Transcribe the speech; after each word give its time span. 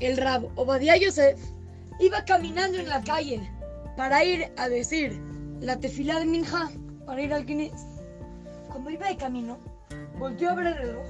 el 0.00 0.16
Rab 0.16 0.48
Obadiah 0.56 0.96
Yosef 0.96 1.38
iba 2.00 2.24
caminando 2.24 2.78
en 2.78 2.88
la 2.88 3.02
calle 3.02 3.40
para 3.96 4.24
ir 4.24 4.52
a 4.56 4.68
decir 4.68 5.20
la 5.60 5.78
tefilá 5.78 6.20
de 6.20 6.26
Minja, 6.26 6.70
para 7.04 7.20
ir 7.20 7.32
al 7.32 7.44
Kines. 7.44 7.84
Cuando 8.68 8.90
iba 8.90 9.08
de 9.08 9.16
camino, 9.16 9.58
volteó 10.18 10.50
a 10.50 10.54
ver 10.54 10.66
el 10.68 10.76
reloj, 10.76 11.06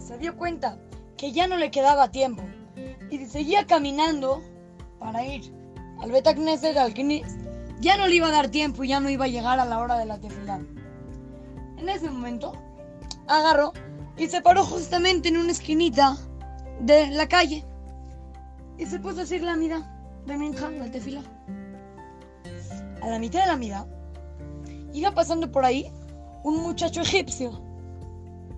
se 0.00 0.18
dio 0.18 0.36
cuenta 0.36 0.76
que 1.16 1.30
ya 1.32 1.46
no 1.46 1.56
le 1.56 1.70
quedaba 1.70 2.10
tiempo 2.10 2.42
y 3.10 3.24
seguía 3.26 3.66
caminando 3.66 4.42
para 4.98 5.24
ir 5.24 5.52
al 6.00 6.10
Betacneset, 6.10 6.76
al 6.76 6.94
Kines. 6.94 7.36
Ya 7.80 7.96
no 7.96 8.08
le 8.08 8.16
iba 8.16 8.28
a 8.28 8.32
dar 8.32 8.48
tiempo 8.48 8.82
y 8.82 8.88
ya 8.88 8.98
no 8.98 9.10
iba 9.10 9.26
a 9.26 9.28
llegar 9.28 9.60
a 9.60 9.64
la 9.64 9.78
hora 9.78 9.98
de 9.98 10.06
la 10.06 10.18
tefilá. 10.18 10.60
En 11.76 11.88
ese 11.88 12.10
momento, 12.10 12.52
agarró 13.28 13.72
y 14.16 14.26
se 14.26 14.40
paró 14.40 14.64
justamente 14.64 15.28
en 15.28 15.36
una 15.36 15.52
esquinita 15.52 16.16
de 16.80 17.08
la 17.08 17.28
calle 17.28 17.64
y 18.78 18.86
se 18.86 18.98
puso 18.98 19.18
a 19.18 19.20
decir 19.20 19.42
la 19.42 19.56
mira 19.56 19.82
de 20.26 20.36
Minja, 20.36 20.70
la 20.70 20.90
tefila. 20.90 21.22
A 23.02 23.08
la 23.08 23.18
mitad 23.18 23.40
de 23.40 23.46
la 23.46 23.56
mira 23.56 23.86
iba 24.92 25.10
pasando 25.12 25.50
por 25.50 25.64
ahí 25.64 25.90
un 26.42 26.62
muchacho 26.62 27.02
egipcio. 27.02 27.60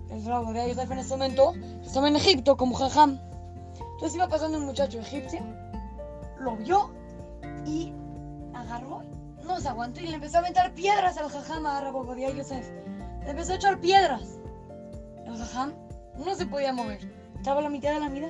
El 0.09 0.21
bravo 0.21 0.53
de 0.53 0.69
Yosef 0.69 0.89
en 0.91 0.99
ese 0.99 1.09
momento 1.09 1.53
estaba 1.83 2.07
en 2.07 2.15
Egipto 2.15 2.55
como 2.55 2.75
jajam. 2.75 3.19
Entonces 3.93 4.15
iba 4.15 4.27
pasando 4.27 4.57
un 4.57 4.65
muchacho 4.65 4.99
egipcio, 4.99 5.41
lo 6.39 6.55
vio 6.57 6.91
y 7.65 7.91
agarró, 8.53 9.01
no 9.43 9.59
se 9.59 9.67
aguantó 9.67 10.01
y 10.01 10.07
le 10.07 10.15
empezó 10.15 10.37
a 10.37 10.41
aventar 10.41 10.73
piedras 10.73 11.17
al 11.17 11.29
jajam 11.29 11.65
a 11.65 11.81
Rabo 11.81 12.15
Yosef. 12.15 12.69
Le 13.23 13.31
empezó 13.31 13.53
a 13.53 13.55
echar 13.55 13.79
piedras. 13.79 14.39
El 15.25 15.35
jajam 15.37 15.73
no 16.17 16.35
se 16.35 16.45
podía 16.45 16.71
mover. 16.71 16.99
Estaba 17.35 17.59
a 17.59 17.63
la 17.63 17.69
mitad 17.69 17.91
de 17.93 17.99
la 17.99 18.09
mira. 18.09 18.29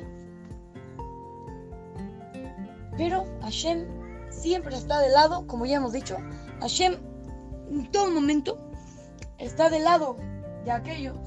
Pero 2.97 3.25
Hashem 3.41 3.85
siempre 4.29 4.75
está 4.75 4.99
de 4.99 5.09
lado, 5.09 5.45
como 5.47 5.65
ya 5.65 5.77
hemos 5.77 5.93
dicho. 5.93 6.17
Hashem 6.61 6.95
en 7.69 7.91
todo 7.91 8.11
momento 8.11 8.57
está 9.37 9.69
del 9.69 9.83
lado 9.83 10.17
de 10.65 10.71
aquellos 10.71 11.17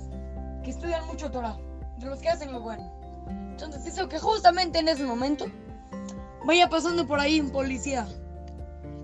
que 0.65 0.71
estudian 0.71 1.07
mucho 1.07 1.31
Torah, 1.31 1.57
de 1.99 2.07
los 2.07 2.21
que 2.21 2.29
hacen 2.29 2.53
lo 2.53 2.61
bueno. 2.61 2.91
Entonces 3.51 3.87
hizo 3.87 4.09
que 4.09 4.19
justamente 4.19 4.79
en 4.79 4.89
ese 4.89 5.05
momento 5.05 5.47
vaya 6.45 6.69
pasando 6.69 7.07
por 7.07 7.21
ahí 7.21 7.41
un 7.41 7.51
policía 7.51 8.07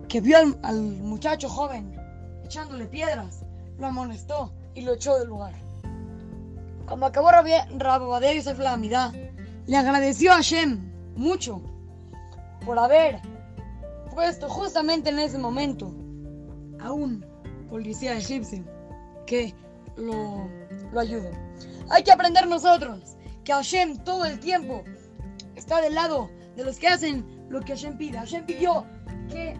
que 0.09 0.21
vio 0.21 0.39
al, 0.63 0.81
muchacho 0.81 1.49
joven 1.49 1.95
echándole 2.45 2.87
piedras, 2.87 3.43
lo 3.79 3.87
amonestó 3.87 4.53
y 4.75 4.83
lo 4.83 4.95
echó 4.95 5.19
del 5.19 5.29
lugar. 5.29 5.55
Cuando 6.87 7.07
acabó 7.07 7.31
Rababadea 7.31 8.35
Yosef 8.35 8.59
la 8.59 8.75
Amidad, 8.75 9.13
le 9.67 9.77
agradeció 9.77 10.33
a 10.33 10.37
Hashem 10.37 10.93
mucho 11.17 11.61
por 12.67 12.79
haber 12.79 13.21
puesto 14.13 14.49
justamente 14.49 15.09
en 15.11 15.21
ese 15.21 15.39
momento 15.39 15.95
a 16.81 16.93
un 16.93 17.25
policía 17.71 18.19
egipcio 18.19 18.65
que 19.27 19.55
lo, 19.97 20.49
lo 20.93 21.01
ayude. 21.01 21.31
Hay 21.89 22.03
que 22.03 22.13
aprender 22.13 22.47
nosotros 22.49 23.17
que 23.45 23.53
Hashem 23.53 23.99
todo 23.99 24.25
el 24.25 24.41
tiempo 24.41 24.83
está 25.55 25.81
del 25.81 25.95
lado 25.95 26.29
de 26.57 26.65
los 26.65 26.79
que 26.79 26.89
hacen 26.89 27.25
lo 27.49 27.61
que 27.61 27.73
Hashem 27.73 27.97
pide. 27.97 28.19
Hashem 28.19 28.45
pidió 28.45 28.85
que, 29.31 29.57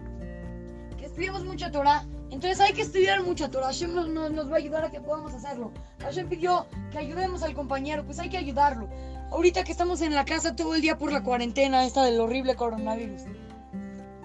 que 0.99 1.07
estudiemos 1.07 1.45
mucha 1.45 1.71
Torah. 1.71 2.05
Entonces 2.31 2.61
hay 2.61 2.73
que 2.73 2.83
estudiar 2.83 3.23
mucha 3.23 3.51
Torah. 3.51 3.67
Hashem 3.67 3.95
nos, 3.95 4.51
va 4.51 4.55
a 4.55 4.59
ayudar 4.59 4.85
a 4.85 4.91
que 4.91 5.01
podamos 5.01 5.33
hacerlo. 5.33 5.73
Hashem 6.01 6.29
pidió 6.29 6.67
que 6.91 6.99
ayudemos 6.99 7.43
al 7.43 7.55
compañero. 7.55 8.05
Pues 8.05 8.19
hay 8.19 8.29
que 8.29 8.37
ayudarlo. 8.37 8.89
Ahorita 9.31 9.65
que 9.65 9.73
estamos 9.73 10.01
en 10.03 10.15
la 10.15 10.25
casa 10.25 10.55
todo 10.55 10.75
el 10.75 10.83
día 10.83 10.99
por 10.99 11.13
la 11.13 11.23
cuarentena 11.23 11.85
esta 11.85 12.05
del 12.05 12.21
horrible 12.21 12.55
coronavirus. 12.55 13.23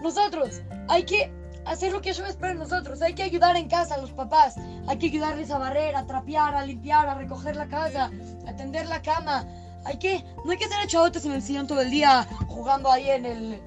Nosotros 0.02 0.62
hay 0.88 1.04
que 1.04 1.32
hacer 1.66 1.92
lo 1.92 2.02
que 2.02 2.12
Hashem 2.12 2.26
espera 2.26 2.54
de 2.54 2.60
nosotros. 2.60 3.02
Hay 3.02 3.14
que 3.14 3.24
ayudar 3.24 3.56
en 3.56 3.68
casa 3.68 3.96
a 3.96 3.98
los 3.98 4.12
papás. 4.12 4.56
Hay 4.88 4.98
que 4.98 5.08
ayudarles 5.08 5.52
a 5.52 5.58
barrer, 5.58 5.96
a 5.96 6.06
trapear, 6.06 6.56
a 6.56 6.66
limpiar, 6.66 7.08
a 7.08 7.16
recoger 7.16 7.56
la 7.56 7.68
casa, 7.68 8.12
a 8.48 8.56
tender 8.56 8.88
la 8.88 9.02
cama. 9.02 9.46
Hay 9.86 9.98
que, 9.98 10.24
no 10.44 10.52
hay 10.52 10.58
que 10.58 10.66
hacer 10.66 10.84
echadotes 10.84 11.26
en 11.26 11.32
el 11.32 11.42
sillón 11.42 11.68
todo 11.68 11.82
el 11.82 11.90
día 11.90 12.28
jugando 12.48 12.92
ahí 12.92 13.10
en 13.10 13.26
el 13.26 13.62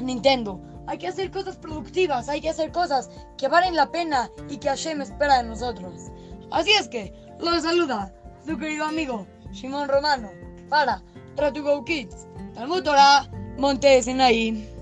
Nintendo. 0.00 0.60
Hay 0.86 0.98
que 0.98 1.08
hacer 1.08 1.30
cosas 1.30 1.56
productivas, 1.56 2.28
hay 2.28 2.40
que 2.40 2.50
hacer 2.50 2.70
cosas 2.72 3.10
que 3.38 3.48
valen 3.48 3.74
la 3.74 3.90
pena 3.90 4.30
y 4.48 4.58
que 4.58 4.68
Hashem 4.68 5.00
espera 5.00 5.38
de 5.38 5.44
nosotros. 5.44 6.10
Así 6.50 6.72
es 6.72 6.88
que, 6.88 7.12
los 7.40 7.62
saluda 7.62 8.14
su 8.44 8.58
querido 8.58 8.84
amigo 8.84 9.26
Shimon 9.52 9.88
Romano 9.88 10.30
para 10.68 11.02
Try 11.36 11.52
to 11.52 11.62
Go 11.62 11.84
Kids, 11.84 12.26
Talmud 12.54 12.82
Torah, 12.82 13.28
Monte 13.56 14.02
Sinaí. 14.02 14.73